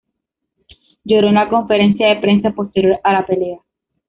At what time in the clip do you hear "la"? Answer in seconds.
1.35-1.47, 3.13-3.25